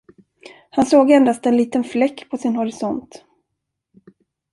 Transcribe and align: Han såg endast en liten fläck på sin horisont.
Han 0.69 0.85
såg 0.85 1.11
endast 1.11 1.45
en 1.45 1.57
liten 1.57 1.83
fläck 1.83 2.29
på 2.29 2.37
sin 2.37 2.55
horisont. 2.55 3.25